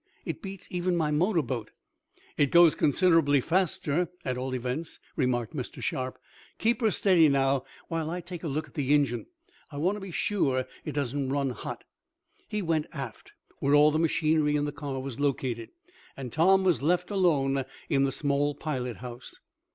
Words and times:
It 0.25 0.41
beats 0.41 0.65
even 0.71 0.97
my 0.97 1.11
motor 1.11 1.43
boat!" 1.43 1.69
"It 2.35 2.49
goes 2.49 2.73
considerably 2.73 3.39
faster, 3.39 4.09
at 4.25 4.35
all 4.35 4.55
events," 4.55 4.97
remarked 5.15 5.55
Mr. 5.55 5.79
Sharp. 5.79 6.17
"Keep 6.57 6.81
her 6.81 6.89
steady 6.89 7.29
now, 7.29 7.65
while 7.87 8.09
I 8.09 8.19
take 8.19 8.43
a 8.43 8.47
look 8.47 8.67
at 8.67 8.73
the 8.73 8.95
engine. 8.95 9.27
I 9.69 9.77
want 9.77 9.97
to 9.97 9.99
be 9.99 10.09
sure 10.09 10.65
it 10.85 10.93
doesn't 10.93 11.29
run 11.29 11.51
hot." 11.51 11.83
He 12.47 12.63
went 12.63 12.87
aft, 12.91 13.33
where 13.59 13.75
all 13.75 13.91
the 13.91 13.99
machinery 13.99 14.55
in 14.55 14.65
the 14.65 14.71
car 14.71 14.99
was 14.99 15.19
located, 15.19 15.69
and 16.17 16.31
Tom 16.31 16.63
was 16.63 16.81
left 16.81 17.11
alone 17.11 17.63
in 17.87 18.03
the 18.03 18.11
small 18.11 18.55
pilot 18.55 18.97
house. 18.97 19.39